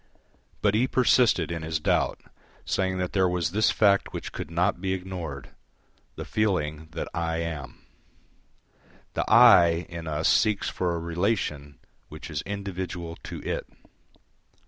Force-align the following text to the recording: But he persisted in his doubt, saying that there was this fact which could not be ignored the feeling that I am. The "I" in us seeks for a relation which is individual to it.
But 0.63 0.73
he 0.73 0.87
persisted 0.87 1.51
in 1.51 1.61
his 1.61 1.79
doubt, 1.79 2.19
saying 2.65 2.97
that 2.97 3.13
there 3.13 3.29
was 3.29 3.51
this 3.51 3.69
fact 3.69 4.11
which 4.13 4.31
could 4.31 4.49
not 4.49 4.81
be 4.81 4.93
ignored 4.95 5.51
the 6.15 6.25
feeling 6.25 6.87
that 6.93 7.07
I 7.13 7.37
am. 7.37 7.85
The 9.13 9.23
"I" 9.31 9.85
in 9.89 10.07
us 10.07 10.27
seeks 10.27 10.67
for 10.69 10.95
a 10.95 10.99
relation 10.99 11.77
which 12.09 12.31
is 12.31 12.41
individual 12.47 13.15
to 13.25 13.43
it. 13.43 13.67